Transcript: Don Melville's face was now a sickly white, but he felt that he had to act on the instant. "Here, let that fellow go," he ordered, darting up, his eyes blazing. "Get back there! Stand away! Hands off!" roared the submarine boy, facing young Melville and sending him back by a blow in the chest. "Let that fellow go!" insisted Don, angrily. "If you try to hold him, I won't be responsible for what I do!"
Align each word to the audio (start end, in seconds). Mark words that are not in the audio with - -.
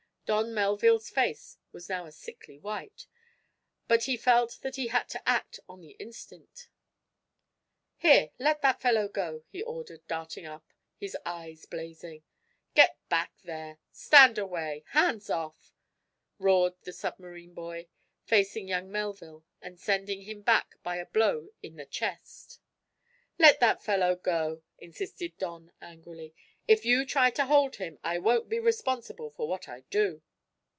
Don 0.27 0.53
Melville's 0.53 1.09
face 1.09 1.57
was 1.73 1.89
now 1.89 2.05
a 2.05 2.11
sickly 2.13 2.57
white, 2.57 3.05
but 3.89 4.03
he 4.05 4.15
felt 4.15 4.59
that 4.61 4.77
he 4.77 4.87
had 4.87 5.09
to 5.09 5.21
act 5.27 5.59
on 5.67 5.81
the 5.81 5.97
instant. 5.99 6.69
"Here, 7.97 8.31
let 8.39 8.61
that 8.61 8.79
fellow 8.79 9.09
go," 9.09 9.43
he 9.49 9.61
ordered, 9.61 10.07
darting 10.07 10.45
up, 10.45 10.65
his 10.95 11.17
eyes 11.25 11.65
blazing. 11.65 12.23
"Get 12.75 12.97
back 13.09 13.33
there! 13.43 13.79
Stand 13.91 14.37
away! 14.37 14.85
Hands 14.91 15.29
off!" 15.29 15.73
roared 16.39 16.75
the 16.83 16.93
submarine 16.93 17.53
boy, 17.53 17.89
facing 18.23 18.69
young 18.69 18.89
Melville 18.89 19.43
and 19.61 19.77
sending 19.77 20.21
him 20.21 20.43
back 20.43 20.77
by 20.81 20.95
a 20.95 21.05
blow 21.07 21.49
in 21.61 21.75
the 21.75 21.85
chest. 21.85 22.61
"Let 23.37 23.59
that 23.59 23.83
fellow 23.83 24.15
go!" 24.15 24.61
insisted 24.77 25.37
Don, 25.37 25.73
angrily. 25.81 26.33
"If 26.67 26.85
you 26.85 27.05
try 27.05 27.31
to 27.31 27.47
hold 27.47 27.77
him, 27.77 27.97
I 28.03 28.19
won't 28.19 28.47
be 28.47 28.59
responsible 28.59 29.31
for 29.31 29.47
what 29.47 29.67
I 29.67 29.81
do!" 29.89 30.21